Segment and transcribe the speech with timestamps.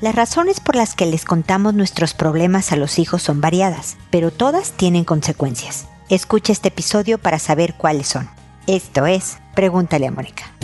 [0.00, 4.30] Las razones por las que les contamos nuestros problemas a los hijos son variadas, pero
[4.30, 5.86] todas tienen consecuencias.
[6.08, 8.30] Escucha este episodio para saber cuáles son.
[8.66, 10.54] Esto es Pregúntale a Mónica.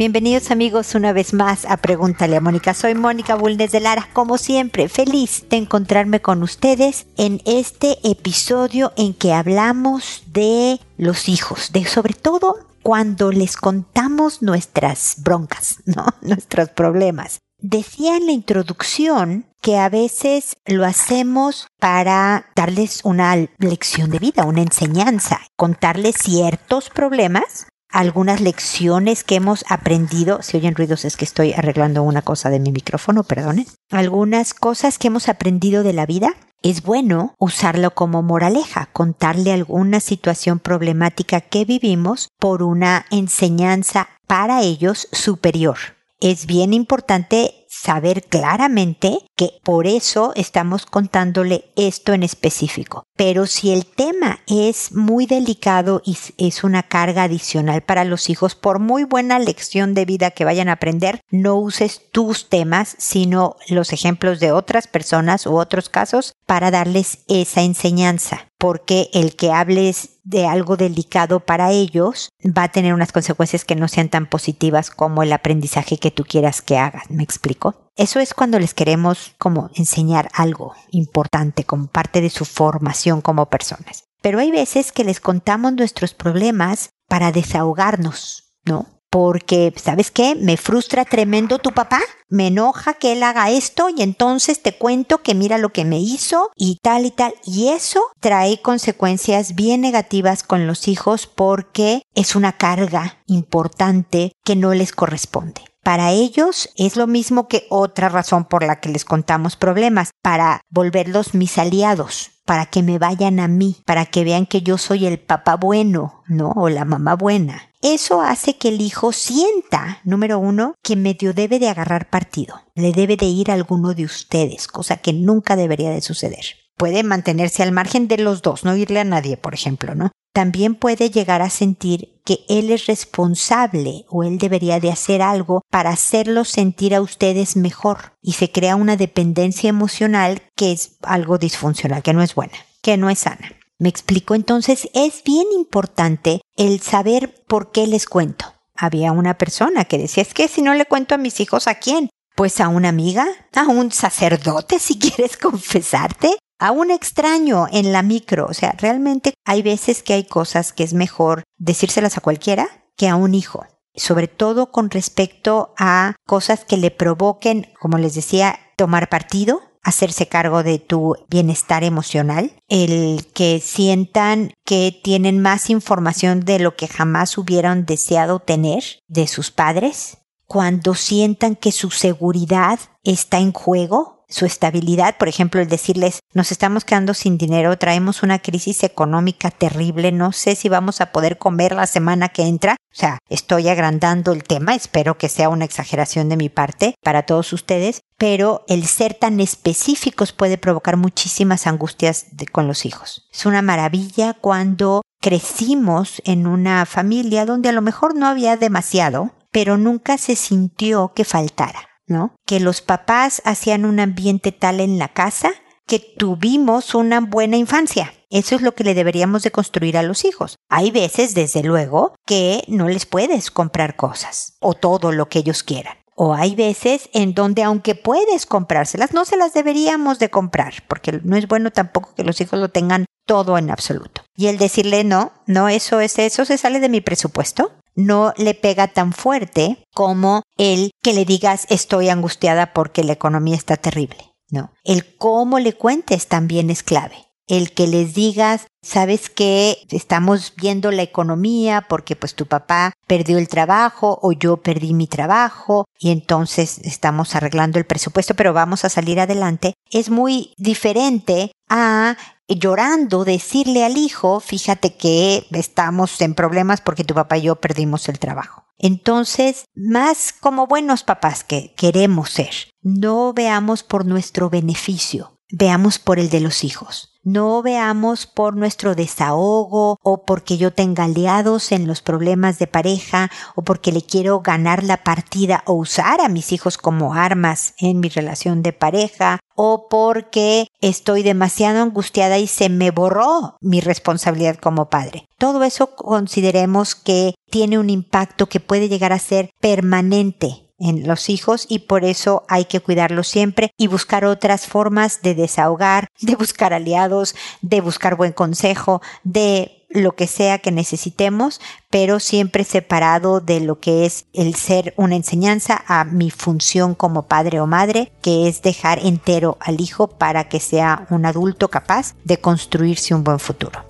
[0.00, 2.72] Bienvenidos amigos una vez más a Pregúntale a Mónica.
[2.72, 8.94] Soy Mónica Bulnes de Lara, como siempre, feliz de encontrarme con ustedes en este episodio
[8.96, 16.06] en que hablamos de los hijos, de sobre todo cuando les contamos nuestras broncas, ¿no?
[16.22, 17.40] Nuestros problemas.
[17.58, 24.46] Decía en la introducción que a veces lo hacemos para darles una lección de vida,
[24.46, 31.24] una enseñanza, contarles ciertos problemas algunas lecciones que hemos aprendido, si oyen ruidos es que
[31.24, 36.06] estoy arreglando una cosa de mi micrófono, perdonen, algunas cosas que hemos aprendido de la
[36.06, 44.08] vida, es bueno usarlo como moraleja, contarle alguna situación problemática que vivimos por una enseñanza
[44.26, 45.78] para ellos superior.
[46.20, 53.04] Es bien importante saber claramente que por eso estamos contándole esto en específico.
[53.16, 58.54] Pero si el tema es muy delicado y es una carga adicional para los hijos,
[58.54, 63.56] por muy buena lección de vida que vayan a aprender, no uses tus temas, sino
[63.70, 69.52] los ejemplos de otras personas u otros casos para darles esa enseñanza porque el que
[69.52, 74.26] hables de algo delicado para ellos va a tener unas consecuencias que no sean tan
[74.26, 77.04] positivas como el aprendizaje que tú quieras que hagan.
[77.08, 77.89] ¿Me explico?
[77.96, 83.46] Eso es cuando les queremos como enseñar algo importante como parte de su formación como
[83.46, 84.04] personas.
[84.22, 89.00] Pero hay veces que les contamos nuestros problemas para desahogarnos, ¿no?
[89.10, 90.36] porque, ¿sabes qué?
[90.36, 95.18] Me frustra tremendo tu papá, me enoja que él haga esto y entonces te cuento
[95.18, 97.34] que mira lo que me hizo y tal y tal.
[97.44, 104.54] Y eso trae consecuencias bien negativas con los hijos porque es una carga importante que
[104.54, 105.62] no les corresponde.
[105.90, 110.60] Para ellos es lo mismo que otra razón por la que les contamos problemas, para
[110.70, 115.06] volverlos mis aliados, para que me vayan a mí, para que vean que yo soy
[115.06, 116.52] el papá bueno, ¿no?
[116.54, 117.72] O la mamá buena.
[117.82, 122.92] Eso hace que el hijo sienta, número uno, que medio debe de agarrar partido, le
[122.92, 126.44] debe de ir a alguno de ustedes, cosa que nunca debería de suceder.
[126.76, 130.12] Puede mantenerse al margen de los dos, no irle a nadie, por ejemplo, ¿no?
[130.32, 135.62] También puede llegar a sentir que él es responsable o él debería de hacer algo
[135.70, 141.38] para hacerlos sentir a ustedes mejor y se crea una dependencia emocional que es algo
[141.38, 143.56] disfuncional, que no es buena, que no es sana.
[143.80, 148.44] Me explico entonces, es bien importante el saber por qué les cuento.
[148.76, 151.76] Había una persona que decía, es que si no le cuento a mis hijos, ¿a
[151.76, 152.10] quién?
[152.36, 158.02] Pues a una amiga, a un sacerdote si quieres confesarte, a un extraño en la
[158.02, 158.46] micro.
[158.46, 163.08] O sea, realmente hay veces que hay cosas que es mejor decírselas a cualquiera que
[163.08, 163.66] a un hijo.
[163.96, 170.28] Sobre todo con respecto a cosas que le provoquen, como les decía, tomar partido, hacerse
[170.28, 176.86] cargo de tu bienestar emocional, el que sientan que tienen más información de lo que
[176.86, 184.19] jamás hubieran deseado tener de sus padres, cuando sientan que su seguridad está en juego,
[184.30, 189.50] su estabilidad, por ejemplo, el decirles, nos estamos quedando sin dinero, traemos una crisis económica
[189.50, 192.76] terrible, no sé si vamos a poder comer la semana que entra.
[192.92, 197.24] O sea, estoy agrandando el tema, espero que sea una exageración de mi parte para
[197.24, 203.28] todos ustedes, pero el ser tan específicos puede provocar muchísimas angustias con los hijos.
[203.32, 209.32] Es una maravilla cuando crecimos en una familia donde a lo mejor no había demasiado,
[209.52, 211.89] pero nunca se sintió que faltara.
[212.10, 212.34] ¿No?
[212.46, 215.52] Que los papás hacían un ambiente tal en la casa
[215.86, 218.12] que tuvimos una buena infancia.
[218.30, 220.56] Eso es lo que le deberíamos de construir a los hijos.
[220.68, 225.64] Hay veces, desde luego, que no les puedes comprar cosas o todo lo que ellos
[225.64, 225.96] quieran.
[226.14, 231.18] O hay veces en donde aunque puedes comprárselas, no se las deberíamos de comprar, porque
[231.24, 234.22] no es bueno tampoco que los hijos lo tengan todo en absoluto.
[234.36, 237.72] Y el decirle no, no, eso es eso, se sale de mi presupuesto
[238.04, 243.56] no le pega tan fuerte como el que le digas estoy angustiada porque la economía
[243.56, 244.34] está terrible.
[244.50, 247.29] No, el cómo le cuentes también es clave.
[247.50, 253.38] El que les digas, sabes que estamos viendo la economía porque pues tu papá perdió
[253.38, 258.84] el trabajo o yo perdí mi trabajo y entonces estamos arreglando el presupuesto pero vamos
[258.84, 262.16] a salir adelante, es muy diferente a
[262.46, 268.08] llorando decirle al hijo, fíjate que estamos en problemas porque tu papá y yo perdimos
[268.08, 268.64] el trabajo.
[268.78, 276.20] Entonces, más como buenos papás que queremos ser, no veamos por nuestro beneficio, veamos por
[276.20, 277.09] el de los hijos.
[277.22, 283.30] No veamos por nuestro desahogo o porque yo tenga aliados en los problemas de pareja
[283.54, 288.00] o porque le quiero ganar la partida o usar a mis hijos como armas en
[288.00, 294.56] mi relación de pareja o porque estoy demasiado angustiada y se me borró mi responsabilidad
[294.56, 295.26] como padre.
[295.36, 301.28] Todo eso consideremos que tiene un impacto que puede llegar a ser permanente en los
[301.28, 306.34] hijos y por eso hay que cuidarlos siempre y buscar otras formas de desahogar, de
[306.34, 311.60] buscar aliados, de buscar buen consejo, de lo que sea que necesitemos,
[311.90, 317.26] pero siempre separado de lo que es el ser una enseñanza a mi función como
[317.26, 322.14] padre o madre, que es dejar entero al hijo para que sea un adulto capaz
[322.24, 323.89] de construirse un buen futuro.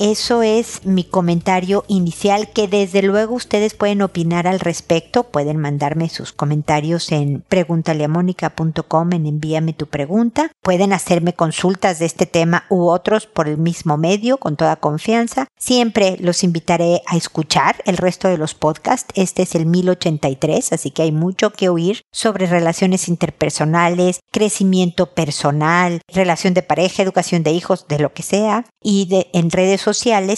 [0.00, 6.08] Eso es mi comentario inicial que desde luego ustedes pueden opinar al respecto, pueden mandarme
[6.08, 12.88] sus comentarios en preguntaleamónica.com en envíame tu pregunta, pueden hacerme consultas de este tema u
[12.88, 15.48] otros por el mismo medio con toda confianza.
[15.58, 19.12] Siempre los invitaré a escuchar el resto de los podcasts.
[19.14, 26.00] Este es el 1083, así que hay mucho que oír sobre relaciones interpersonales, crecimiento personal,
[26.08, 29.89] relación de pareja, educación de hijos, de lo que sea, y de, en redes sociales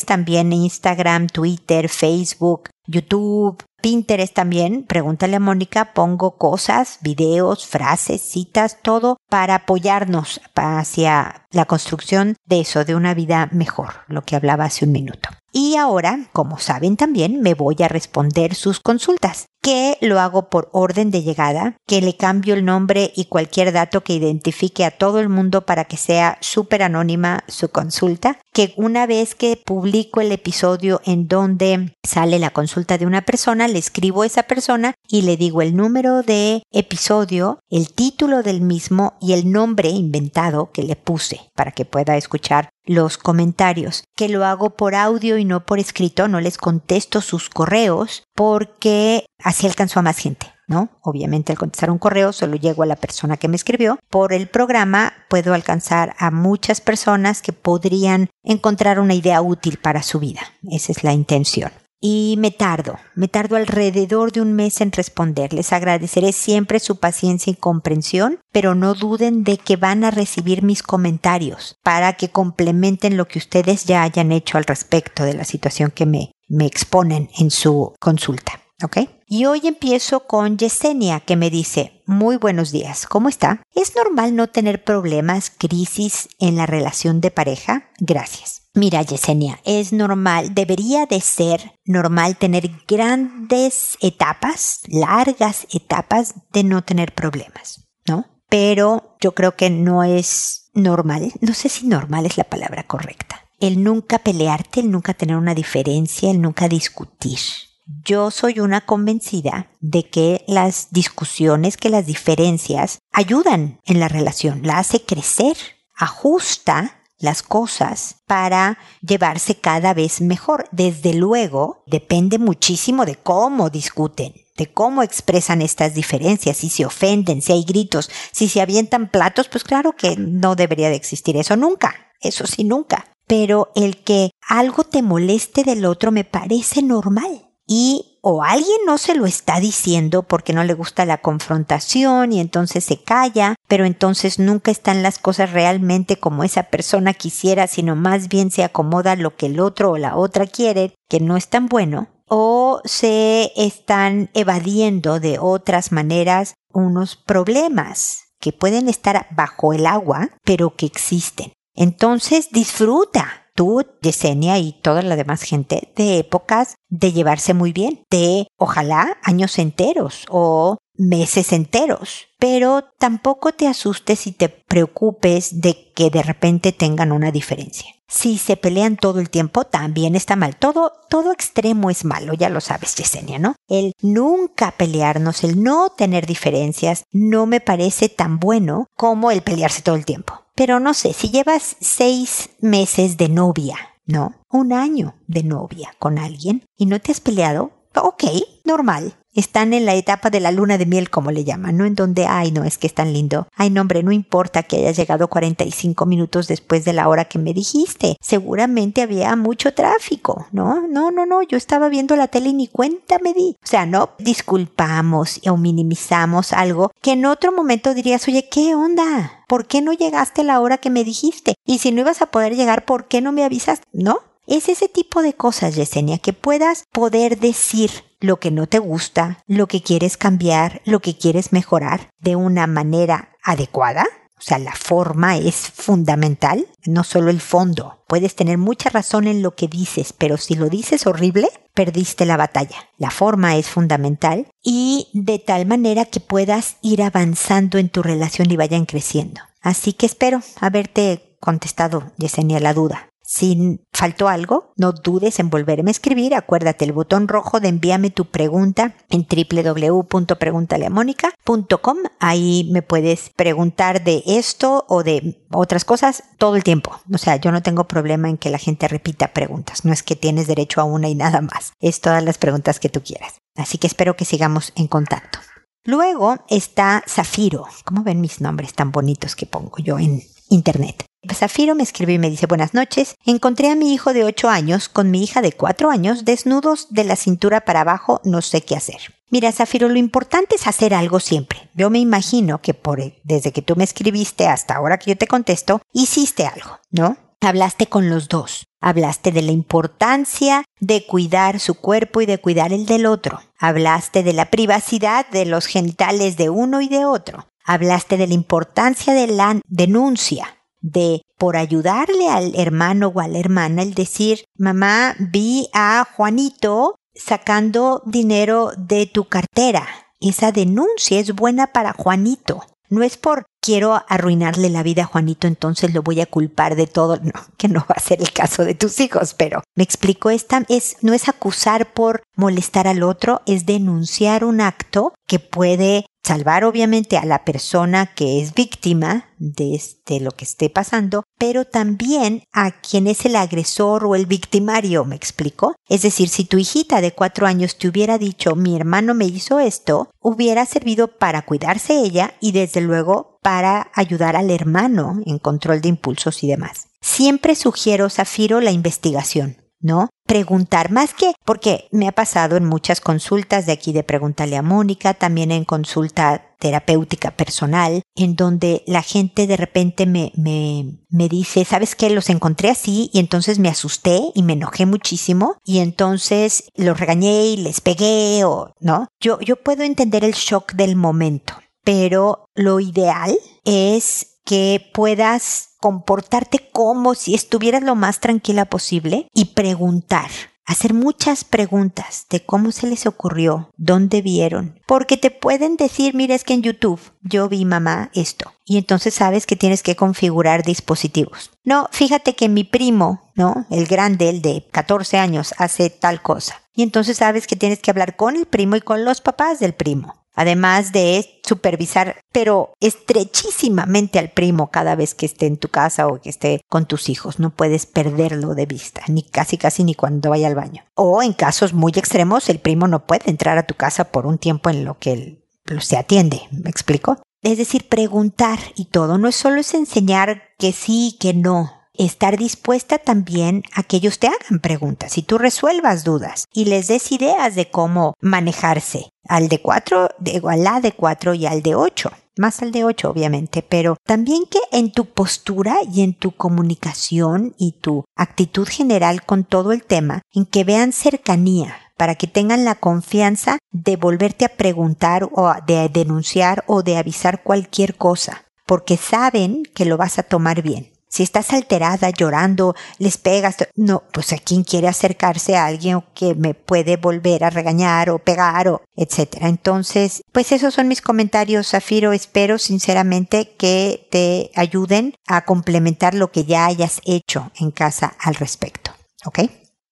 [0.07, 8.79] también Instagram, Twitter, Facebook, YouTube, Pinterest también, pregúntale a Mónica, pongo cosas, videos, frases, citas,
[8.81, 14.65] todo para apoyarnos hacia la construcción de eso, de una vida mejor, lo que hablaba
[14.65, 15.29] hace un minuto.
[15.53, 20.71] Y ahora, como saben también, me voy a responder sus consultas, que lo hago por
[20.73, 25.21] orden de llegada, que le cambio el nombre y cualquier dato que identifique a todo
[25.21, 30.31] el mundo para que sea súper anónima su consulta, que una vez que publico el
[30.33, 35.23] episodio en donde sale la consulta de una persona, le escribo a esa persona y
[35.23, 40.83] le digo el número de episodio, el título del mismo y el nombre inventado que
[40.83, 45.65] le puse para que pueda escuchar los comentarios, que lo hago por audio y no
[45.65, 50.53] por escrito, no les contesto sus correos porque así alcanzo a más gente.
[50.73, 50.89] ¿No?
[51.03, 53.99] Obviamente al contestar un correo solo llego a la persona que me escribió.
[54.09, 60.03] Por el programa puedo alcanzar a muchas personas que podrían encontrar una idea útil para
[60.03, 60.41] su vida.
[60.71, 61.71] Esa es la intención
[62.05, 65.53] y me tardo, me tardo alrededor de un mes en responder.
[65.53, 70.65] Les agradeceré siempre su paciencia y comprensión, pero no duden de que van a recibir
[70.65, 75.45] mis comentarios para que complementen lo que ustedes ya hayan hecho al respecto de la
[75.45, 78.61] situación que me, me exponen en su consulta.
[78.83, 78.97] ¿Ok?
[79.35, 83.63] Y hoy empiezo con Yesenia que me dice, muy buenos días, ¿cómo está?
[83.75, 87.89] ¿Es normal no tener problemas, crisis en la relación de pareja?
[87.99, 88.65] Gracias.
[88.75, 96.85] Mira, Yesenia, es normal, debería de ser normal tener grandes etapas, largas etapas de no
[96.85, 98.27] tener problemas, ¿no?
[98.51, 103.47] Pero yo creo que no es normal, no sé si normal es la palabra correcta.
[103.59, 107.39] El nunca pelearte, el nunca tener una diferencia, el nunca discutir.
[107.87, 114.61] Yo soy una convencida de que las discusiones, que las diferencias ayudan en la relación,
[114.63, 115.57] la hace crecer,
[115.97, 120.69] ajusta las cosas para llevarse cada vez mejor.
[120.73, 127.43] Desde luego, depende muchísimo de cómo discuten, de cómo expresan estas diferencias, si se ofenden,
[127.43, 131.57] si hay gritos, si se avientan platos, pues claro que no debería de existir eso
[131.57, 133.07] nunca, eso sí nunca.
[133.27, 138.99] Pero el que algo te moleste del otro me parece normal y o alguien no
[138.99, 143.85] se lo está diciendo porque no le gusta la confrontación y entonces se calla, pero
[143.85, 149.17] entonces nunca están las cosas realmente como esa persona quisiera, sino más bien se acomoda
[149.17, 153.53] lo que el otro o la otra quiere, que no es tan bueno, o se
[153.57, 160.87] están evadiendo de otras maneras unos problemas que pueden estar bajo el agua, pero que
[160.87, 161.53] existen.
[161.75, 168.05] Entonces disfruta tú, Yesenia y toda la demás gente de épocas de llevarse muy bien,
[168.11, 172.29] de ojalá años enteros o meses enteros.
[172.39, 177.93] Pero tampoco te asustes y te preocupes de que de repente tengan una diferencia.
[178.09, 180.57] Si se pelean todo el tiempo, también está mal.
[180.57, 183.55] Todo, todo extremo es malo, ya lo sabes, Yesenia, ¿no?
[183.69, 189.81] El nunca pelearnos, el no tener diferencias, no me parece tan bueno como el pelearse
[189.81, 190.42] todo el tiempo.
[190.55, 194.35] Pero no sé, si llevas seis meses de novia, ¿no?
[194.51, 198.25] Un año de novia con alguien y no te has peleado, ok,
[198.65, 199.15] normal.
[199.35, 201.85] Están en la etapa de la luna de miel, como le llaman, ¿no?
[201.85, 203.49] En donde, ay, no, es que es tan lindo.
[203.55, 207.39] Ay, no, hombre, no importa que hayas llegado 45 minutos después de la hora que
[207.39, 208.17] me dijiste.
[208.21, 210.87] Seguramente había mucho tráfico, ¿no?
[210.89, 213.57] No, no, no, yo estaba viendo la tele y ni cuenta me di.
[213.63, 219.45] O sea, no disculpamos o minimizamos algo que en otro momento dirías, oye, ¿qué onda?
[219.49, 221.55] ¿Por qué no llegaste a la hora que me dijiste?
[221.65, 223.87] Y si no ibas a poder llegar, ¿por qué no me avisaste?
[223.93, 224.21] ¿No?
[224.53, 227.91] Es ese tipo de cosas, Yesenia, que puedas poder decir
[228.21, 232.67] lo que no te gusta, lo que quieres cambiar, lo que quieres mejorar de una
[232.67, 234.05] manera adecuada.
[234.39, 238.05] O sea, la forma es fundamental, no solo el fondo.
[238.07, 242.37] Puedes tener mucha razón en lo que dices, pero si lo dices horrible, perdiste la
[242.37, 242.91] batalla.
[242.99, 248.51] La forma es fundamental y de tal manera que puedas ir avanzando en tu relación
[248.51, 249.41] y vayan creciendo.
[249.63, 253.09] Así que espero haberte contestado, Yesenia, la duda.
[253.35, 256.35] Si faltó algo, no dudes en volverme a escribir.
[256.35, 261.97] Acuérdate el botón rojo de envíame tu pregunta en www.preguntaleamónica.com.
[262.21, 267.01] Ahí me puedes preguntar de esto o de otras cosas todo el tiempo.
[267.11, 269.87] O sea, yo no tengo problema en que la gente repita preguntas.
[269.87, 271.73] No es que tienes derecho a una y nada más.
[271.81, 273.37] Es todas las preguntas que tú quieras.
[273.57, 275.39] Así que espero que sigamos en contacto.
[275.85, 277.65] Luego está Zafiro.
[277.87, 280.23] ¿Cómo ven mis nombres tan bonitos que pongo yo en
[280.53, 281.05] internet?
[281.33, 283.15] Zafiro me escribe y me dice buenas noches.
[283.25, 287.05] Encontré a mi hijo de 8 años con mi hija de 4 años desnudos de
[287.05, 289.15] la cintura para abajo, no sé qué hacer.
[289.31, 291.71] Mira, Zafiro, lo importante es hacer algo siempre.
[291.75, 292.79] Yo me imagino que
[293.25, 297.17] desde que tú me escribiste hasta ahora que yo te contesto, hiciste algo, ¿no?
[297.41, 298.67] Hablaste con los dos.
[298.81, 303.41] Hablaste de la importancia de cuidar su cuerpo y de cuidar el del otro.
[303.59, 307.47] Hablaste de la privacidad de los genitales de uno y de otro.
[307.65, 313.39] Hablaste de la importancia de la denuncia de por ayudarle al hermano o a la
[313.39, 319.87] hermana el decir, mamá, vi a Juanito sacando dinero de tu cartera.
[320.21, 322.63] Esa denuncia es buena para Juanito.
[322.89, 326.87] No es por quiero arruinarle la vida a Juanito, entonces lo voy a culpar de
[326.87, 327.17] todo.
[327.17, 330.65] No, que no va a ser el caso de tus hijos, pero me explico, esta
[330.69, 336.65] es, no es acusar por molestar al otro, es denunciar un acto que puede salvar
[336.65, 342.45] obviamente a la persona que es víctima de este, lo que esté pasando, pero también
[342.53, 345.75] a quien es el agresor o el victimario, ¿me explico?
[345.89, 349.59] Es decir, si tu hijita de cuatro años te hubiera dicho mi hermano me hizo
[349.59, 355.81] esto, hubiera servido para cuidarse ella y desde luego para ayudar al hermano en control
[355.81, 356.87] de impulsos y demás.
[357.01, 359.62] Siempre sugiero, Zafiro, la investigación.
[359.83, 360.09] ¿No?
[360.27, 364.63] Preguntar más que, porque me ha pasado en muchas consultas de aquí de Pregúntale a
[364.63, 371.29] Mónica, también en consulta terapéutica personal, en donde la gente de repente me, me, me
[371.29, 372.09] dice, ¿sabes qué?
[372.09, 377.47] Los encontré así y entonces me asusté y me enojé muchísimo y entonces los regañé
[377.47, 379.09] y les pegué o, ¿no?
[379.21, 386.71] Yo, yo puedo entender el shock del momento, pero lo ideal es que puedas comportarte
[386.71, 390.31] como si estuvieras lo más tranquila posible y preguntar.
[390.65, 396.37] Hacer muchas preguntas de cómo se les ocurrió, dónde vieron, porque te pueden decir, mira,
[396.37, 400.63] es que en YouTube yo vi mamá esto, y entonces sabes que tienes que configurar
[400.63, 401.51] dispositivos.
[401.65, 403.67] No, fíjate que mi primo, ¿no?
[403.69, 406.63] El grande, el de 14 años, hace tal cosa.
[406.75, 409.75] Y entonces sabes que tienes que hablar con el primo y con los papás del
[409.75, 416.07] primo además de supervisar, pero estrechísimamente al primo cada vez que esté en tu casa
[416.07, 417.39] o que esté con tus hijos.
[417.39, 420.85] No puedes perderlo de vista, ni casi casi ni cuando vaya al baño.
[420.95, 424.39] O en casos muy extremos, el primo no puede entrar a tu casa por un
[424.39, 425.45] tiempo en lo que él
[425.81, 426.43] se atiende.
[426.51, 427.23] ¿Me explico?
[427.43, 429.19] Es decir, preguntar y todo.
[429.19, 434.19] No es solo es enseñar que sí, que no estar dispuesta también a que ellos
[434.19, 439.49] te hagan preguntas y tú resuelvas dudas y les des ideas de cómo manejarse al
[439.49, 440.09] de cuatro,
[440.49, 444.45] al A de cuatro y al de ocho más al de ocho obviamente, pero también
[444.51, 449.85] que en tu postura y en tu comunicación y tu actitud general con todo el
[449.85, 455.53] tema, en que vean cercanía, para que tengan la confianza de volverte a preguntar o
[455.67, 460.92] de denunciar o de avisar cualquier cosa, porque saben que lo vas a tomar bien.
[461.13, 466.35] Si estás alterada, llorando, les pegas, no, pues a quién quiere acercarse a alguien que
[466.35, 469.49] me puede volver a regañar o pegar o etcétera.
[469.49, 472.15] Entonces, pues esos son mis comentarios, Zafiro.
[472.15, 478.37] Espero sinceramente que te ayuden a complementar lo que ya hayas hecho en casa al
[478.37, 478.93] respecto.
[479.27, 479.41] ¿Ok?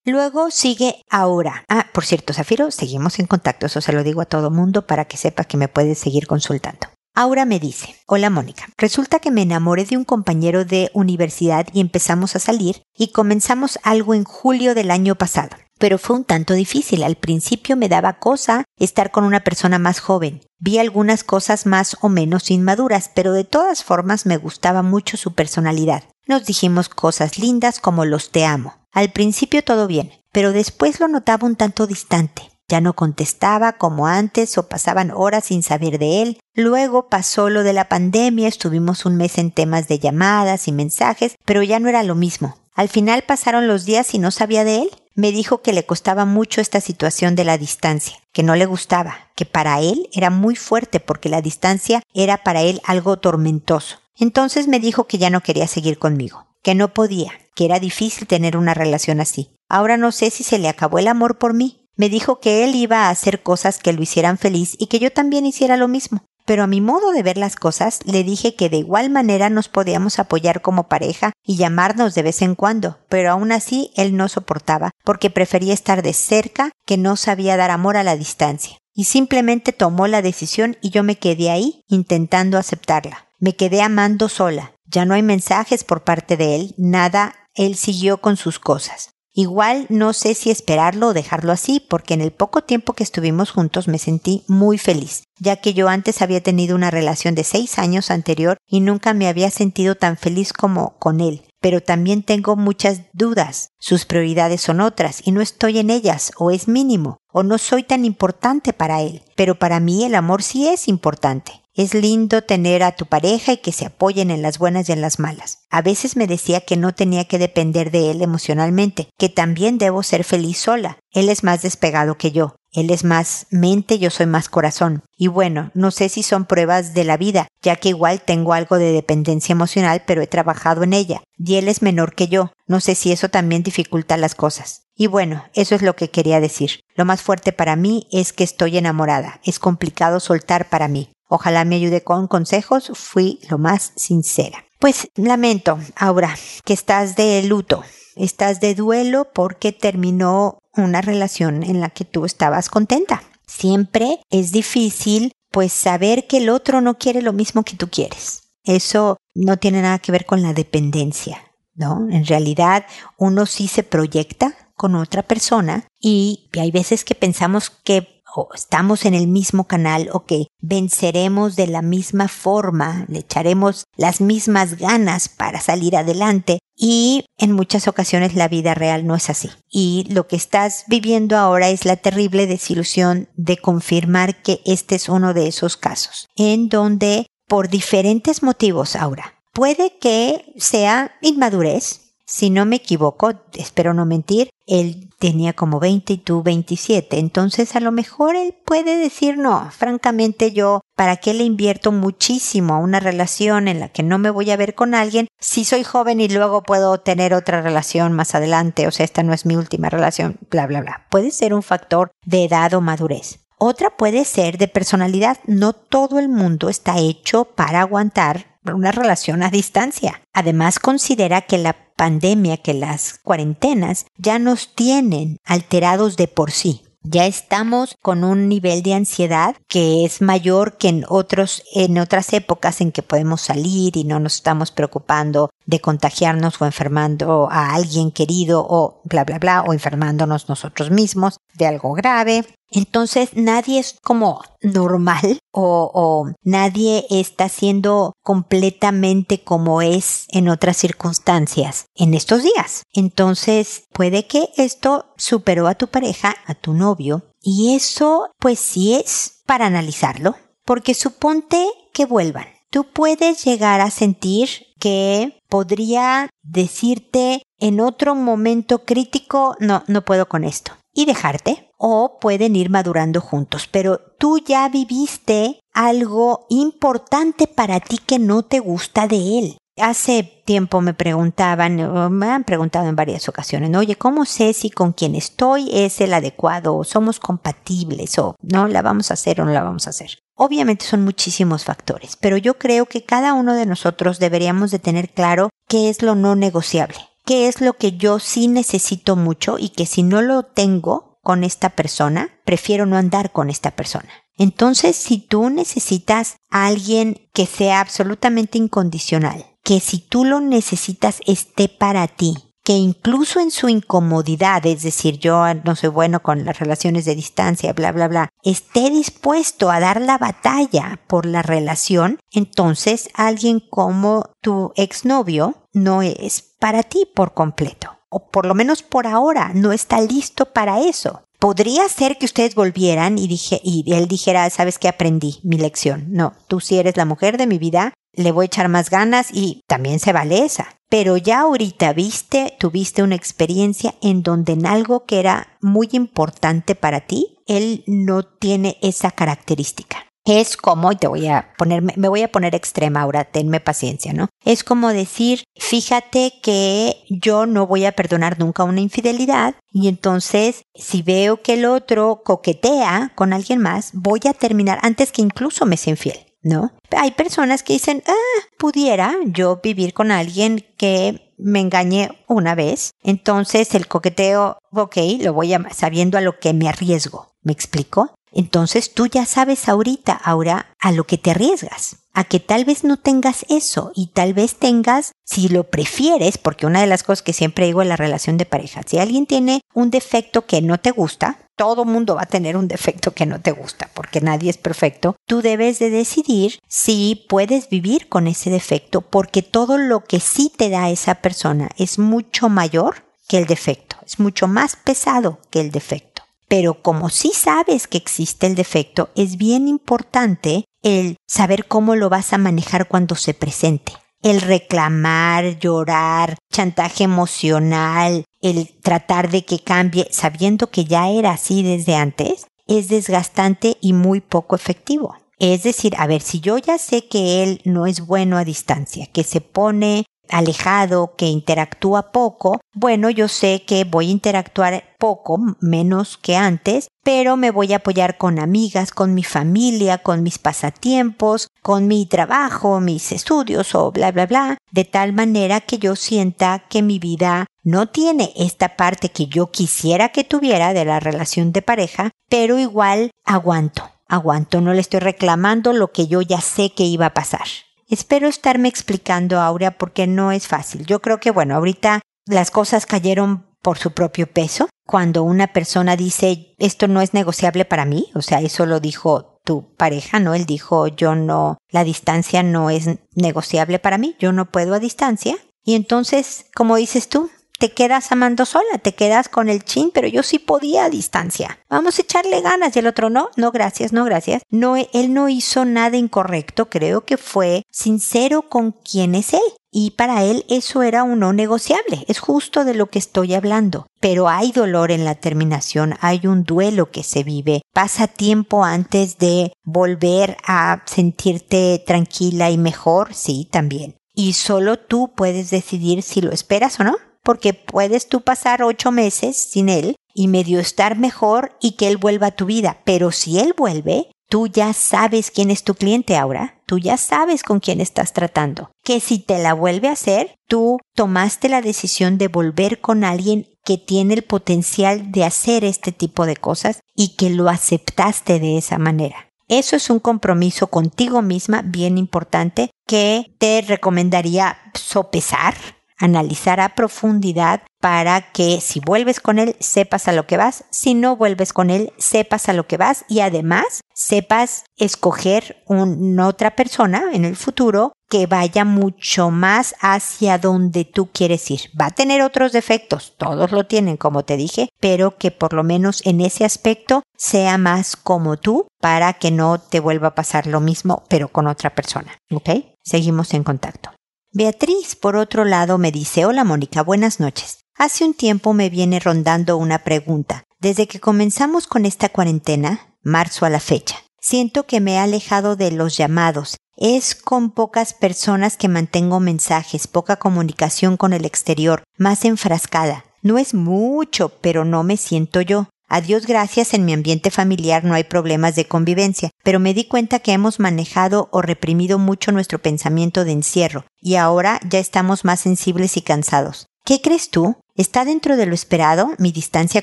[0.07, 1.67] Luego sigue ahora.
[1.69, 3.67] Ah, por cierto, Zafiro, seguimos en contacto.
[3.67, 6.89] Eso se lo digo a todo mundo para que sepa que me puedes seguir consultando.
[7.14, 11.81] Aura me dice, hola Mónica, resulta que me enamoré de un compañero de universidad y
[11.81, 15.57] empezamos a salir y comenzamos algo en julio del año pasado.
[15.81, 17.02] pero fue un tanto difícil.
[17.02, 20.43] Al principio me daba cosa estar con una persona más joven.
[20.59, 25.35] Vi algunas cosas más o menos inmaduras, pero de todas formas me gustaba mucho su
[25.35, 26.05] personalidad.
[26.26, 28.75] Nos dijimos cosas lindas como los te amo.
[28.93, 32.43] Al principio todo bien, pero después lo notaba un tanto distante.
[32.71, 36.39] Ya no contestaba como antes o pasaban horas sin saber de él.
[36.55, 41.35] Luego pasó lo de la pandemia, estuvimos un mes en temas de llamadas y mensajes,
[41.45, 42.59] pero ya no era lo mismo.
[42.77, 44.91] Al final pasaron los días y no sabía de él.
[45.17, 49.17] Me dijo que le costaba mucho esta situación de la distancia, que no le gustaba,
[49.35, 53.97] que para él era muy fuerte porque la distancia era para él algo tormentoso.
[54.17, 58.29] Entonces me dijo que ya no quería seguir conmigo, que no podía, que era difícil
[58.29, 59.50] tener una relación así.
[59.69, 62.76] Ahora no sé si se le acabó el amor por mí me dijo que él
[62.76, 66.25] iba a hacer cosas que lo hicieran feliz y que yo también hiciera lo mismo.
[66.47, 69.69] Pero a mi modo de ver las cosas, le dije que de igual manera nos
[69.69, 74.30] podíamos apoyar como pareja y llamarnos de vez en cuando, pero aún así él no
[74.30, 78.78] soportaba, porque prefería estar de cerca que no sabía dar amor a la distancia.
[78.95, 83.28] Y simplemente tomó la decisión y yo me quedé ahí intentando aceptarla.
[83.40, 84.73] Me quedé amando sola.
[84.87, 89.11] Ya no hay mensajes por parte de él, nada, él siguió con sus cosas.
[89.40, 93.52] Igual no sé si esperarlo o dejarlo así, porque en el poco tiempo que estuvimos
[93.52, 97.78] juntos me sentí muy feliz, ya que yo antes había tenido una relación de seis
[97.78, 101.47] años anterior y nunca me había sentido tan feliz como con él.
[101.59, 103.70] Pero también tengo muchas dudas.
[103.78, 107.82] Sus prioridades son otras y no estoy en ellas, o es mínimo, o no soy
[107.82, 109.23] tan importante para él.
[109.37, 111.62] Pero para mí el amor sí es importante.
[111.81, 115.01] Es lindo tener a tu pareja y que se apoyen en las buenas y en
[115.01, 115.61] las malas.
[115.71, 120.03] A veces me decía que no tenía que depender de él emocionalmente, que también debo
[120.03, 120.99] ser feliz sola.
[121.11, 122.55] Él es más despegado que yo.
[122.71, 125.05] Él es más mente, yo soy más corazón.
[125.17, 128.77] Y bueno, no sé si son pruebas de la vida, ya que igual tengo algo
[128.77, 131.23] de dependencia emocional, pero he trabajado en ella.
[131.39, 132.53] Y él es menor que yo.
[132.67, 134.83] No sé si eso también dificulta las cosas.
[134.95, 136.81] Y bueno, eso es lo que quería decir.
[136.95, 139.41] Lo más fuerte para mí es que estoy enamorada.
[139.45, 141.09] Es complicado soltar para mí.
[141.31, 144.65] Ojalá me ayude con consejos, fui lo más sincera.
[144.81, 146.35] Pues lamento, Aura,
[146.65, 147.85] que estás de luto,
[148.17, 153.23] estás de duelo porque terminó una relación en la que tú estabas contenta.
[153.47, 158.51] Siempre es difícil pues saber que el otro no quiere lo mismo que tú quieres.
[158.65, 161.45] Eso no tiene nada que ver con la dependencia,
[161.75, 162.09] ¿no?
[162.11, 162.87] En realidad
[163.19, 169.05] uno sí se proyecta con otra persona y hay veces que pensamos que o estamos
[169.05, 174.79] en el mismo canal o que venceremos de la misma forma, le echaremos las mismas
[174.79, 179.51] ganas para salir adelante y en muchas ocasiones la vida real no es así.
[179.69, 185.09] Y lo que estás viviendo ahora es la terrible desilusión de confirmar que este es
[185.09, 192.49] uno de esos casos, en donde por diferentes motivos ahora puede que sea inmadurez, si
[192.49, 197.19] no me equivoco, espero no mentir, él tenía como 20 y tú 27.
[197.19, 202.75] Entonces a lo mejor él puede decir no, francamente yo, ¿para qué le invierto muchísimo
[202.75, 205.83] a una relación en la que no me voy a ver con alguien si soy
[205.83, 208.87] joven y luego puedo tener otra relación más adelante?
[208.87, 211.07] O sea, esta no es mi última relación, bla, bla, bla.
[211.11, 213.40] Puede ser un factor de edad o madurez.
[213.59, 215.38] Otra puede ser de personalidad.
[215.47, 220.23] No todo el mundo está hecho para aguantar una relación a distancia.
[220.33, 226.83] Además, considera que la pandemia, que las cuarentenas ya nos tienen alterados de por sí.
[227.03, 232.35] Ya estamos con un nivel de ansiedad que es mayor que en otros, en otras
[232.35, 237.74] épocas en que podemos salir y no nos estamos preocupando de contagiarnos o enfermando a
[237.74, 242.44] alguien querido o bla bla bla o enfermándonos nosotros mismos de algo grave.
[242.72, 251.87] Entonces nadie es como normal o, nadie está siendo completamente como es en otras circunstancias
[251.94, 252.85] en estos días.
[252.92, 258.94] Entonces puede que esto superó a tu pareja, a tu novio, y eso pues sí
[258.94, 262.46] es para analizarlo, porque suponte que vuelvan.
[262.70, 270.28] Tú puedes llegar a sentir que podría decirte en otro momento crítico, no, no puedo
[270.28, 277.48] con esto y dejarte o pueden ir madurando juntos, pero tú ya viviste algo importante
[277.48, 279.59] para ti que no te gusta de él.
[279.76, 284.92] Hace tiempo me preguntaban, me han preguntado en varias ocasiones, oye, ¿cómo sé si con
[284.92, 289.44] quien estoy es el adecuado o somos compatibles o no la vamos a hacer o
[289.44, 290.18] no la vamos a hacer?
[290.42, 295.11] Obviamente son muchísimos factores, pero yo creo que cada uno de nosotros deberíamos de tener
[295.11, 299.68] claro qué es lo no negociable qué es lo que yo sí necesito mucho y
[299.68, 304.09] que si no lo tengo con esta persona, prefiero no andar con esta persona.
[304.37, 311.20] Entonces, si tú necesitas a alguien que sea absolutamente incondicional, que si tú lo necesitas
[311.24, 316.44] esté para ti, que incluso en su incomodidad, es decir, yo no soy bueno con
[316.44, 321.42] las relaciones de distancia, bla, bla, bla, esté dispuesto a dar la batalla por la
[321.42, 327.96] relación, entonces alguien como tu exnovio no es para ti por completo.
[328.11, 331.23] O por lo menos por ahora no está listo para eso.
[331.38, 336.07] Podría ser que ustedes volvieran y, dije, y él dijera, sabes que aprendí mi lección.
[336.11, 339.29] No, tú sí eres la mujer de mi vida, le voy a echar más ganas
[339.33, 340.80] y también se vale esa.
[340.90, 346.74] Pero ya ahorita viste, tuviste una experiencia en donde en algo que era muy importante
[346.74, 350.05] para ti, él no tiene esa característica.
[350.26, 354.29] Es como, te voy a poner, me voy a poner extrema ahora, tenme paciencia, ¿no?
[354.44, 360.64] Es como decir, fíjate que yo no voy a perdonar nunca una infidelidad y entonces
[360.74, 365.66] si veo que el otro coquetea con alguien más, voy a terminar antes que incluso
[365.66, 366.18] me sea infiel.
[366.42, 366.72] ¿No?
[366.96, 372.92] Hay personas que dicen, ah, pudiera yo vivir con alguien que me engañe una vez.
[373.03, 377.35] Entonces el coqueteo, ok, lo voy a, sabiendo a lo que me arriesgo.
[377.42, 378.14] ¿Me explico?
[378.33, 381.96] Entonces tú ya sabes ahorita, ahora, a lo que te arriesgas.
[382.12, 386.66] A que tal vez no tengas eso y tal vez tengas, si lo prefieres, porque
[386.66, 389.61] una de las cosas que siempre digo en la relación de pareja, si alguien tiene
[389.74, 393.38] un defecto que no te gusta, todo mundo va a tener un defecto que no
[393.38, 398.49] te gusta, porque nadie es perfecto, tú debes de decidir si puedes vivir con ese
[398.49, 403.44] defecto, porque todo lo que sí te da esa persona es mucho mayor que el
[403.44, 406.23] defecto, es mucho más pesado que el defecto.
[406.49, 412.09] Pero como sí sabes que existe el defecto, es bien importante el saber cómo lo
[412.09, 413.92] vas a manejar cuando se presente.
[414.22, 421.62] El reclamar, llorar, chantaje emocional, el tratar de que cambie sabiendo que ya era así
[421.62, 425.16] desde antes, es desgastante y muy poco efectivo.
[425.38, 429.06] Es decir, a ver, si yo ya sé que él no es bueno a distancia,
[429.06, 435.38] que se pone alejado, que interactúa poco, bueno, yo sé que voy a interactuar poco,
[435.61, 440.38] menos que antes, pero me voy a apoyar con amigas, con mi familia, con mis
[440.38, 445.96] pasatiempos, con mi trabajo, mis estudios o bla, bla, bla, de tal manera que yo
[445.96, 451.01] sienta que mi vida no tiene esta parte que yo quisiera que tuviera de la
[451.01, 456.40] relación de pareja, pero igual aguanto, aguanto, no le estoy reclamando lo que yo ya
[456.40, 457.46] sé que iba a pasar.
[457.88, 460.87] Espero estarme explicando, Aurea, porque no es fácil.
[460.87, 464.68] Yo creo que, bueno, ahorita las cosas cayeron por su propio peso.
[464.87, 469.39] Cuando una persona dice, esto no es negociable para mí, o sea, eso lo dijo
[469.44, 470.35] tu pareja, ¿no?
[470.35, 474.79] Él dijo, yo no, la distancia no es negociable para mí, yo no puedo a
[474.79, 475.37] distancia.
[475.64, 480.09] Y entonces, como dices tú, te quedas amando sola, te quedas con el chin, pero
[480.09, 481.59] yo sí podía a distancia.
[481.68, 482.75] Vamos a echarle ganas.
[482.75, 484.42] Y el otro no, no gracias, no gracias.
[484.49, 489.42] No, él no hizo nada incorrecto, creo que fue sincero con quién es él.
[489.70, 493.87] Y para él eso era un no negociable, es justo de lo que estoy hablando.
[494.01, 499.18] Pero hay dolor en la terminación, hay un duelo que se vive, pasa tiempo antes
[499.18, 503.96] de volver a sentirte tranquila y mejor, sí, también.
[504.14, 508.90] Y solo tú puedes decidir si lo esperas o no porque puedes tú pasar ocho
[508.90, 512.80] meses sin él y medio estar mejor y que él vuelva a tu vida.
[512.85, 517.42] Pero si él vuelve, tú ya sabes quién es tu cliente ahora, tú ya sabes
[517.42, 518.70] con quién estás tratando.
[518.85, 523.46] Que si te la vuelve a hacer, tú tomaste la decisión de volver con alguien
[523.64, 528.56] que tiene el potencial de hacer este tipo de cosas y que lo aceptaste de
[528.56, 529.28] esa manera.
[529.48, 535.54] Eso es un compromiso contigo misma bien importante que te recomendaría sopesar
[536.01, 540.95] analizar a profundidad para que si vuelves con él sepas a lo que vas, si
[540.95, 546.57] no vuelves con él sepas a lo que vas y además sepas escoger una otra
[546.57, 551.61] persona en el futuro que vaya mucho más hacia donde tú quieres ir.
[551.81, 555.63] Va a tener otros defectos, todos lo tienen como te dije, pero que por lo
[555.63, 560.47] menos en ese aspecto sea más como tú para que no te vuelva a pasar
[560.47, 562.19] lo mismo pero con otra persona.
[562.33, 562.51] ¿Ok?
[562.83, 563.91] Seguimos en contacto.
[564.33, 567.64] Beatriz, por otro lado, me dice, hola Mónica, buenas noches.
[567.75, 570.45] Hace un tiempo me viene rondando una pregunta.
[570.61, 575.57] Desde que comenzamos con esta cuarentena, marzo a la fecha, siento que me he alejado
[575.57, 576.59] de los llamados.
[576.77, 583.05] Es con pocas personas que mantengo mensajes, poca comunicación con el exterior, más enfrascada.
[583.23, 585.66] No es mucho, pero no me siento yo.
[585.92, 589.88] A Dios gracias en mi ambiente familiar no hay problemas de convivencia, pero me di
[589.88, 595.24] cuenta que hemos manejado o reprimido mucho nuestro pensamiento de encierro, y ahora ya estamos
[595.24, 596.68] más sensibles y cansados.
[596.85, 597.57] ¿Qué crees tú?
[597.74, 599.83] ¿Está dentro de lo esperado mi distancia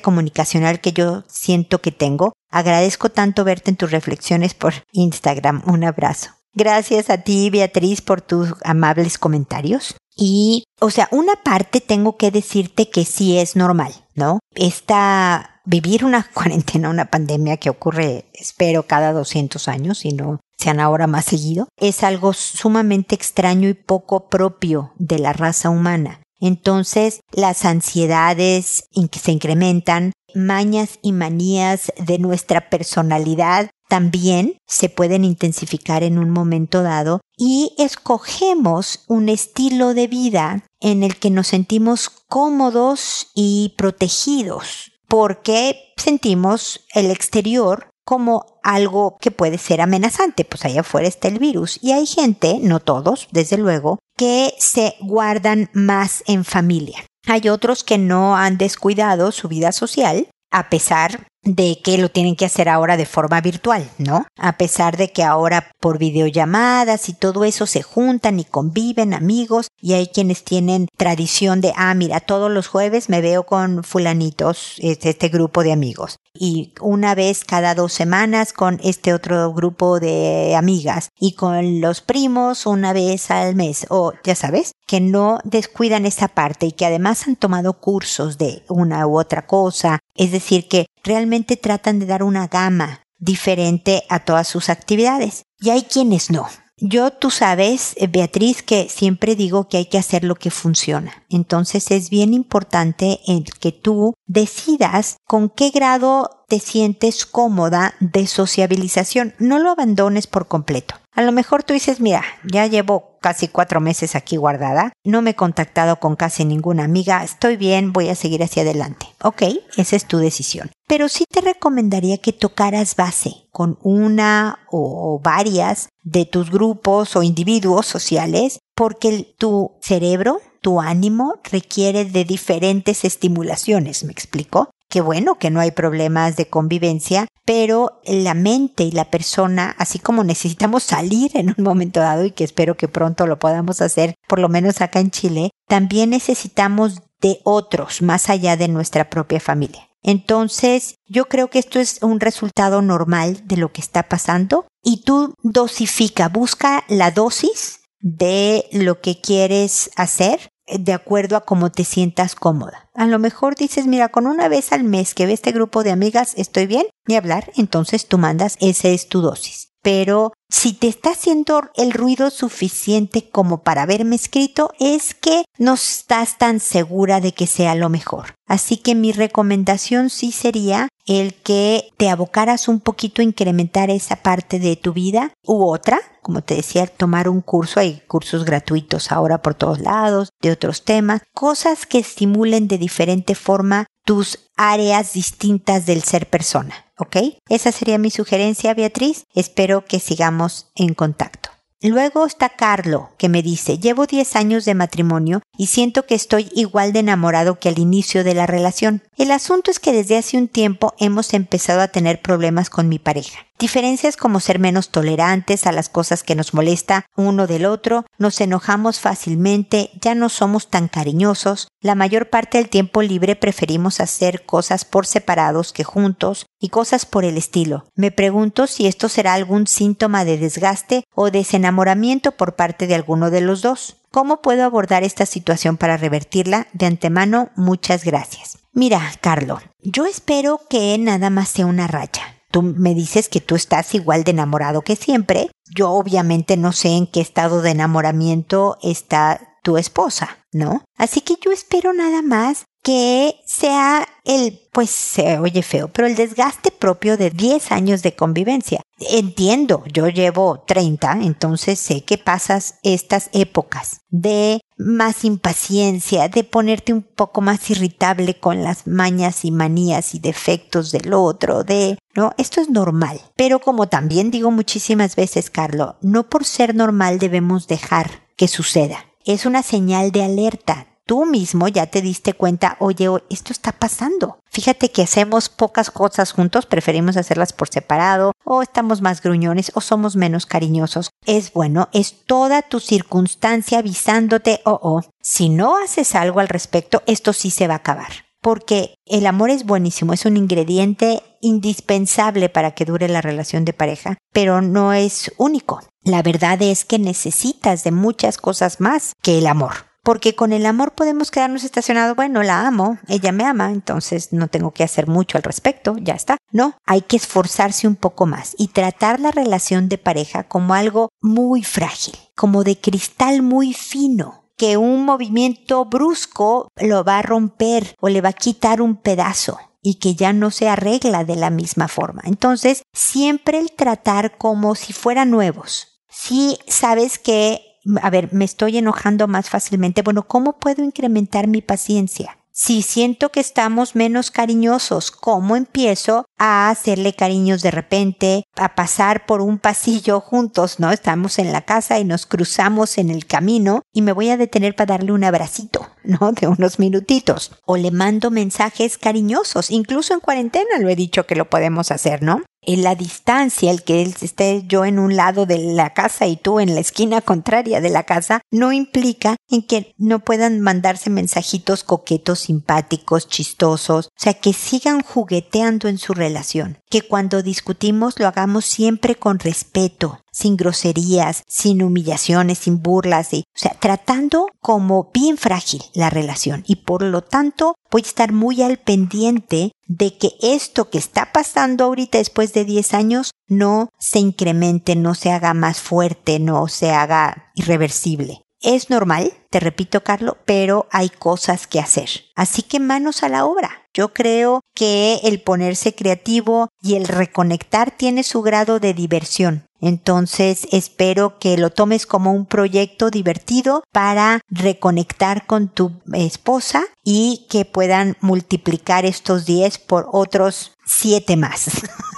[0.00, 2.32] comunicacional que yo siento que tengo?
[2.50, 5.62] Agradezco tanto verte en tus reflexiones por Instagram.
[5.66, 6.30] Un abrazo.
[6.54, 9.94] Gracias a ti, Beatriz, por tus amables comentarios.
[10.16, 14.40] Y, o sea, una parte tengo que decirte que sí es normal, ¿no?
[14.54, 20.80] Esta, vivir una cuarentena, una pandemia que ocurre, espero, cada 200 años, y no sean
[20.80, 26.20] ahora más seguido, es algo sumamente extraño y poco propio de la raza humana.
[26.40, 35.24] Entonces, las ansiedades que se incrementan, mañas y manías de nuestra personalidad también se pueden
[35.24, 41.48] intensificar en un momento dado y escogemos un estilo de vida en el que nos
[41.48, 50.64] sentimos cómodos y protegidos porque sentimos el exterior como algo que puede ser amenazante, pues
[50.64, 51.78] allá afuera está el virus.
[51.82, 57.04] Y hay gente, no todos, desde luego, que se guardan más en familia.
[57.26, 62.36] Hay otros que no han descuidado su vida social, a pesar de que lo tienen
[62.36, 64.26] que hacer ahora de forma virtual, ¿no?
[64.36, 69.68] A pesar de que ahora por videollamadas y todo eso se juntan y conviven amigos
[69.80, 74.74] y hay quienes tienen tradición de, ah, mira, todos los jueves me veo con fulanitos,
[74.78, 80.54] este grupo de amigos y una vez cada dos semanas con este otro grupo de
[80.56, 83.86] amigas y con los primos una vez al mes.
[83.90, 88.62] O ya sabes que no descuidan esa parte y que además han tomado cursos de
[88.68, 94.20] una u otra cosa, es decir que realmente tratan de dar una gama diferente a
[94.20, 96.46] todas sus actividades y hay quienes no
[96.80, 101.24] yo, tú sabes, eh, Beatriz, que siempre digo que hay que hacer lo que funciona.
[101.28, 108.26] Entonces es bien importante el que tú decidas con qué grado te sientes cómoda de
[108.26, 109.34] sociabilización.
[109.38, 110.94] No lo abandones por completo.
[111.12, 115.30] A lo mejor tú dices, mira, ya llevo casi cuatro meses aquí guardada, no me
[115.30, 119.06] he contactado con casi ninguna amiga, estoy bien, voy a seguir hacia adelante.
[119.22, 119.42] Ok,
[119.76, 120.70] esa es tu decisión.
[120.86, 127.22] Pero sí te recomendaría que tocaras base con una o varias de tus grupos o
[127.22, 134.70] individuos sociales porque tu cerebro, tu ánimo requiere de diferentes estimulaciones, ¿me explico?
[134.90, 139.98] Qué bueno que no hay problemas de convivencia, pero la mente y la persona, así
[139.98, 144.14] como necesitamos salir en un momento dado y que espero que pronto lo podamos hacer,
[144.26, 149.40] por lo menos acá en Chile, también necesitamos de otros más allá de nuestra propia
[149.40, 149.88] familia.
[150.02, 155.02] Entonces, yo creo que esto es un resultado normal de lo que está pasando y
[155.02, 160.48] tú dosifica, busca la dosis de lo que quieres hacer
[160.78, 162.90] de acuerdo a cómo te sientas cómoda.
[162.94, 165.90] A lo mejor dices, mira, con una vez al mes que ve este grupo de
[165.90, 169.67] amigas estoy bien, ni hablar, entonces tú mandas, esa es tu dosis.
[169.82, 175.74] Pero si te está haciendo el ruido suficiente como para haberme escrito, es que no
[175.74, 178.34] estás tan segura de que sea lo mejor.
[178.46, 184.16] Así que mi recomendación sí sería el que te abocaras un poquito a incrementar esa
[184.16, 189.12] parte de tu vida u otra, como te decía, tomar un curso, hay cursos gratuitos
[189.12, 195.12] ahora por todos lados, de otros temas, cosas que estimulen de diferente forma tus áreas
[195.12, 197.16] distintas del ser persona, ¿ok?
[197.50, 199.26] Esa sería mi sugerencia, Beatriz.
[199.34, 201.50] Espero que sigamos en contacto.
[201.82, 206.50] Luego está Carlo, que me dice, llevo 10 años de matrimonio y siento que estoy
[206.54, 209.02] igual de enamorado que al inicio de la relación.
[209.18, 212.98] El asunto es que desde hace un tiempo hemos empezado a tener problemas con mi
[212.98, 213.47] pareja.
[213.58, 218.40] Diferencias como ser menos tolerantes a las cosas que nos molesta uno del otro, nos
[218.40, 224.46] enojamos fácilmente, ya no somos tan cariñosos, la mayor parte del tiempo libre preferimos hacer
[224.46, 227.84] cosas por separados que juntos y cosas por el estilo.
[227.96, 233.30] Me pregunto si esto será algún síntoma de desgaste o desenamoramiento por parte de alguno
[233.30, 233.96] de los dos.
[234.12, 236.68] ¿Cómo puedo abordar esta situación para revertirla?
[236.74, 238.58] De antemano, muchas gracias.
[238.72, 243.54] Mira, Carlo, yo espero que nada más sea una raya tú me dices que tú
[243.54, 245.50] estás igual de enamorado que siempre.
[245.74, 250.82] Yo obviamente no sé en qué estado de enamoramiento está tu esposa, ¿no?
[250.96, 256.14] Así que yo espero nada más que sea el, pues se oye feo, pero el
[256.14, 258.82] desgaste propio de 10 años de convivencia.
[258.98, 266.92] Entiendo, yo llevo 30, entonces sé que pasas estas épocas de más impaciencia, de ponerte
[266.92, 272.32] un poco más irritable con las mañas y manías y defectos del otro, de, ¿no?
[272.38, 273.20] Esto es normal.
[273.36, 279.06] Pero como también digo muchísimas veces, Carlo, no por ser normal debemos dejar que suceda.
[279.24, 284.40] Es una señal de alerta tú mismo ya te diste cuenta, oye, esto está pasando.
[284.50, 289.80] Fíjate que hacemos pocas cosas juntos, preferimos hacerlas por separado, o estamos más gruñones, o
[289.80, 291.10] somos menos cariñosos.
[291.24, 297.02] Es bueno, es toda tu circunstancia avisándote, oh, oh, si no haces algo al respecto,
[297.06, 302.48] esto sí se va a acabar porque el amor es buenísimo, es un ingrediente indispensable
[302.48, 305.82] para que dure la relación de pareja, pero no es único.
[306.04, 310.64] La verdad es que necesitas de muchas cosas más que el amor porque con el
[310.64, 315.06] amor podemos quedarnos estacionados, bueno, la amo, ella me ama, entonces no tengo que hacer
[315.06, 316.38] mucho al respecto, ya está.
[316.50, 321.10] No, hay que esforzarse un poco más y tratar la relación de pareja como algo
[321.20, 327.94] muy frágil, como de cristal muy fino, que un movimiento brusco lo va a romper
[328.00, 331.50] o le va a quitar un pedazo y que ya no se arregla de la
[331.50, 332.22] misma forma.
[332.24, 336.00] Entonces, siempre el tratar como si fueran nuevos.
[336.08, 337.67] Si sabes que
[338.02, 340.02] a ver, me estoy enojando más fácilmente.
[340.02, 342.38] Bueno, ¿cómo puedo incrementar mi paciencia?
[342.60, 349.26] Si siento que estamos menos cariñosos, ¿cómo empiezo a hacerle cariños de repente, a pasar
[349.26, 350.90] por un pasillo juntos, ¿no?
[350.90, 354.74] Estamos en la casa y nos cruzamos en el camino y me voy a detener
[354.74, 356.32] para darle un abracito, ¿no?
[356.32, 357.52] De unos minutitos.
[357.64, 362.24] O le mando mensajes cariñosos, incluso en cuarentena lo he dicho que lo podemos hacer,
[362.24, 362.42] ¿no?
[362.62, 366.60] En la distancia, el que esté yo en un lado de la casa y tú
[366.60, 371.84] en la esquina contraria de la casa, no implica en que no puedan mandarse mensajitos
[371.84, 378.26] coquetos, simpáticos, chistosos, o sea, que sigan jugueteando en su relación, que cuando discutimos lo
[378.26, 385.36] hagamos siempre con respeto, sin groserías, sin humillaciones, sin burlas, o sea, tratando como bien
[385.36, 390.32] frágil la relación y por lo tanto voy a estar muy al pendiente de que
[390.40, 395.54] esto que está pasando ahorita después de 10 años no se incremente, no se haga
[395.54, 398.42] más fuerte, no se haga irreversible.
[398.60, 402.08] Es normal, te repito, Carlos, pero hay cosas que hacer.
[402.34, 403.70] Así que manos a la obra.
[403.94, 409.68] Yo creo que el ponerse creativo y el reconectar tiene su grado de diversión.
[409.80, 417.46] Entonces espero que lo tomes como un proyecto divertido para reconectar con tu esposa y
[417.48, 421.70] que puedan multiplicar estos 10 por otros 7 más.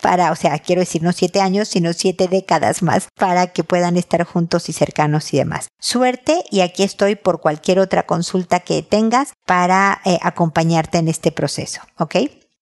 [0.00, 3.96] para, o sea, quiero decir, no siete años, sino siete décadas más, para que puedan
[3.96, 5.68] estar juntos y cercanos y demás.
[5.80, 11.32] Suerte y aquí estoy por cualquier otra consulta que tengas para eh, acompañarte en este
[11.32, 12.16] proceso, ¿ok?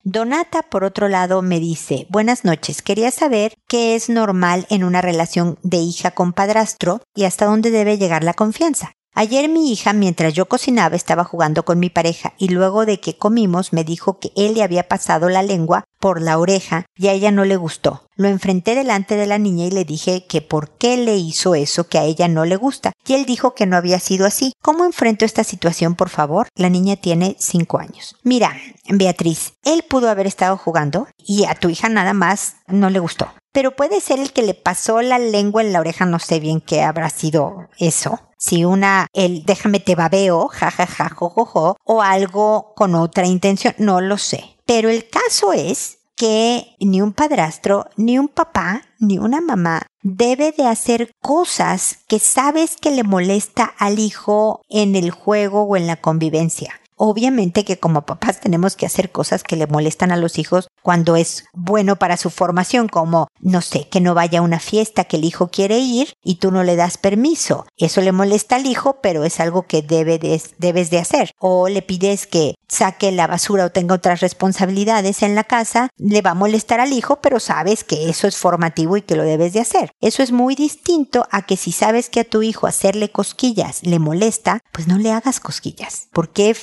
[0.04, 5.02] Donata, por otro lado, me dice, buenas noches, quería saber qué es normal en una
[5.02, 8.92] relación de hija con padrastro y hasta dónde debe llegar la confianza.
[9.20, 13.18] Ayer mi hija, mientras yo cocinaba, estaba jugando con mi pareja y luego de que
[13.18, 17.12] comimos me dijo que él le había pasado la lengua por la oreja y a
[17.14, 18.06] ella no le gustó.
[18.14, 21.88] Lo enfrenté delante de la niña y le dije que por qué le hizo eso
[21.88, 22.92] que a ella no le gusta.
[23.08, 24.52] Y él dijo que no había sido así.
[24.62, 26.46] ¿Cómo enfrento esta situación, por favor?
[26.54, 28.14] La niña tiene cinco años.
[28.22, 28.56] Mira,
[28.88, 33.26] Beatriz, él pudo haber estado jugando y a tu hija nada más no le gustó.
[33.50, 36.60] Pero puede ser el que le pasó la lengua en la oreja, no sé bien
[36.60, 42.94] qué habrá sido eso si una, el déjame te babeo, jajaja, jojojo, o algo con
[42.94, 44.56] otra intención, no lo sé.
[44.64, 50.52] Pero el caso es que ni un padrastro, ni un papá, ni una mamá debe
[50.52, 55.86] de hacer cosas que sabes que le molesta al hijo en el juego o en
[55.86, 56.80] la convivencia.
[56.98, 61.16] Obviamente que como papás tenemos que hacer cosas que le molestan a los hijos cuando
[61.16, 65.16] es bueno para su formación, como, no sé, que no vaya a una fiesta que
[65.16, 67.66] el hijo quiere ir y tú no le das permiso.
[67.76, 71.30] Eso le molesta al hijo, pero es algo que debe debes de hacer.
[71.38, 76.20] O le pides que saque la basura o tenga otras responsabilidades en la casa, le
[76.20, 79.52] va a molestar al hijo, pero sabes que eso es formativo y que lo debes
[79.52, 79.92] de hacer.
[80.00, 83.98] Eso es muy distinto a que si sabes que a tu hijo hacerle cosquillas le
[83.98, 86.08] molesta, pues no le hagas cosquillas.
[86.12, 86.54] ¿Por qué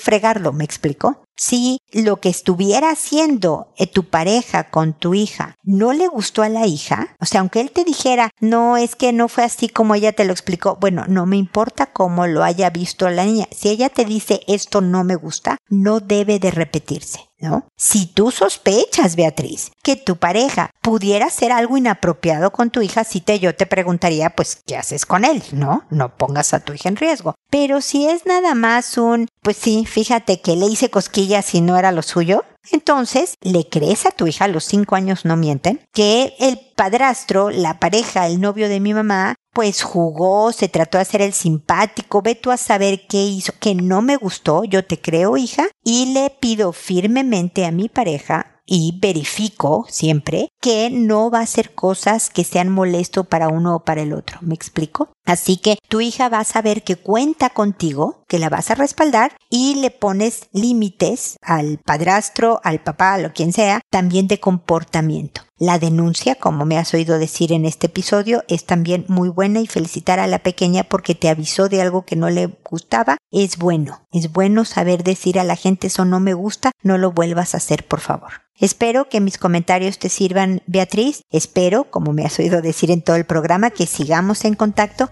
[0.54, 1.22] ¿Me explico?
[1.38, 6.50] Si lo que estuviera haciendo eh, tu pareja con tu hija no le gustó a
[6.50, 9.94] la hija, o sea, aunque él te dijera, no, es que no fue así como
[9.94, 13.48] ella te lo explicó, bueno, no me importa cómo lo haya visto la niña.
[13.52, 17.25] Si ella te dice esto no me gusta, no debe de repetirse.
[17.38, 17.67] ¿No?
[17.76, 23.19] Si tú sospechas, Beatriz, que tu pareja pudiera hacer algo inapropiado con tu hija, si
[23.19, 25.43] te yo te preguntaría, pues, ¿qué haces con él?
[25.52, 25.84] ¿No?
[25.89, 27.36] No pongas a tu hija en riesgo.
[27.50, 31.78] Pero si es nada más un, pues sí, fíjate que le hice cosquillas y no
[31.78, 36.34] era lo suyo, entonces, ¿le crees a tu hija, los cinco años no mienten, que
[36.39, 41.22] el padrastro, la pareja, el novio de mi mamá, pues jugó, se trató de hacer
[41.22, 45.38] el simpático, ve tú a saber qué hizo, que no me gustó, yo te creo,
[45.38, 51.44] hija, y le pido firmemente a mi pareja y verifico siempre que no va a
[51.44, 54.39] hacer cosas que sean molesto para uno o para el otro.
[54.41, 55.13] ¿Me explico?
[55.26, 59.36] Así que tu hija va a saber que cuenta contigo, que la vas a respaldar
[59.50, 65.42] y le pones límites al padrastro, al papá, lo quien sea, también de comportamiento.
[65.58, 69.67] La denuncia, como me has oído decir en este episodio, es también muy buena y
[69.67, 73.17] felicitar a la pequeña porque te avisó de algo que no le gustaba.
[73.32, 77.13] Es bueno, es bueno saber decir a la gente eso no me gusta, no lo
[77.13, 78.46] vuelvas a hacer, por favor.
[78.58, 81.23] Espero que mis comentarios te sirvan, Beatriz.
[81.30, 85.12] Espero, como me has oído decir en todo el programa, que sigamos en contacto